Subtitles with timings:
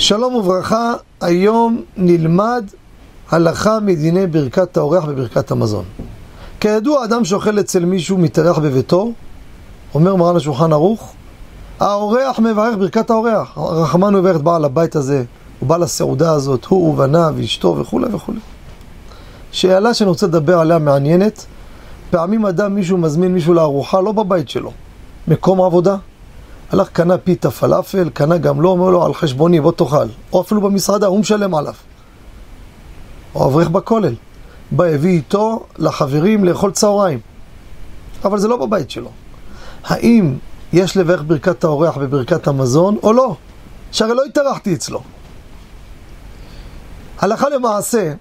[0.00, 2.64] שלום וברכה, היום נלמד
[3.30, 5.84] הלכה מדיני ברכת האורח וברכת המזון.
[6.60, 9.12] כידוע, אדם שאוכל אצל מישהו מתארח בביתו,
[9.94, 11.12] אומר מרן השולחן ערוך,
[11.80, 13.58] האורח מברך ברכת האורח.
[13.58, 15.24] רחמן מברך את בעל הבית הזה,
[15.58, 18.40] הוא בעל הסעודה הזאת, הוא ובניו, אשתו וכולי וכולי.
[19.52, 21.46] שאלה שאני רוצה לדבר עליה מעניינת,
[22.10, 24.72] פעמים אדם, מישהו מזמין מישהו לארוחה, לא בבית שלו,
[25.28, 25.96] מקום עבודה.
[26.70, 30.06] הלך, קנה פיתה פלאפל, קנה גם לא, אומר לו, על חשבוני, בוא תאכל.
[30.32, 31.74] או אפילו במסעדה, הוא משלם עליו.
[33.34, 34.14] או אברך בכולל.
[34.70, 37.20] בא, הביא איתו לחברים לאכול צהריים.
[38.24, 39.10] אבל זה לא בבית שלו.
[39.84, 40.36] האם
[40.72, 43.36] יש לברך ברכת האורח בברכת המזון, או לא?
[43.92, 45.02] שהרי לא התארחתי אצלו.
[47.18, 48.12] הלכה למעשה,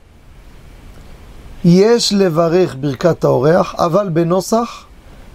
[1.65, 4.85] יש לברך ברכת האורח, אבל בנוסח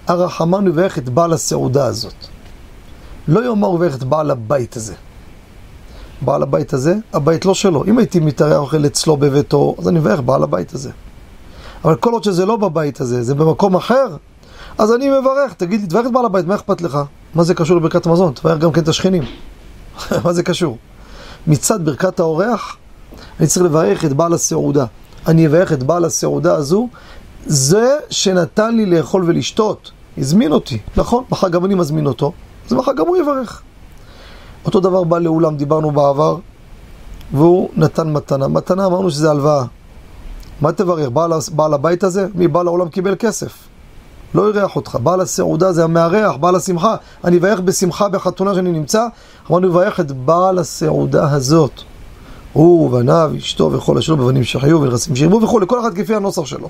[0.07, 2.15] הרחמן יברך את בעל הסעודה הזאת.
[3.29, 4.95] לא יאמר וברך את בעל הבית הזה.
[6.21, 7.85] בעל הבית הזה, הבית לא שלו.
[7.85, 10.91] אם הייתי מתארח אוכל אצלו בביתו, אז אני מברך בעל הבית הזה.
[11.85, 14.17] אבל כל עוד שזה לא בבית הזה, זה במקום אחר,
[14.79, 15.53] אז אני מברך.
[15.57, 16.99] תגיד לי, תברך את בעל הבית, מה אכפת לך?
[17.35, 18.33] מה זה קשור לברכת המזון?
[18.33, 19.23] תברך גם כן את השכנים.
[20.25, 20.79] מה זה קשור?
[21.47, 22.77] מצד ברכת האורח,
[23.41, 24.87] אני צריך לברך את בעל הסעודה.
[25.27, 26.89] אני אברך את בעל הסעודה הזו,
[27.47, 29.91] זה שנתן לי לאכול ולשתות.
[30.19, 31.25] הזמין אותי, נכון?
[31.31, 32.33] מחר גם אני מזמין אותו,
[32.67, 33.63] אז מחר גם הוא יברך.
[34.65, 36.37] אותו דבר בא לאולם, דיברנו בעבר,
[37.33, 38.49] והוא נתן מתנה.
[38.49, 39.65] מתנה אמרנו שזה הלוואה.
[40.61, 41.09] מה תברך?
[41.09, 42.27] בעל, בעל הבית הזה?
[42.35, 43.53] מי בעל העולם קיבל כסף.
[44.35, 44.99] לא אירח אותך.
[45.03, 46.97] בעל הסעודה זה המארח, בעל השמחה.
[47.25, 49.07] אני אברך בשמחה בחתונה שאני נמצא,
[49.51, 51.73] אמרנו לברך את בעל הסעודה הזאת.
[52.53, 56.69] הוא ובניו, אשתו וכל אשר בבנים שחיו ונכסים שירבו וכולי, כל אחד כפי הנוסח שלו.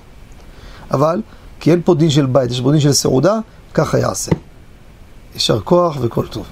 [0.91, 1.23] אבל,
[1.61, 3.39] כי אין פה דין של בית, יש פה דין של סעודה,
[3.75, 4.33] ככה יעשה.
[5.34, 6.46] יישר כוח וכל טוב.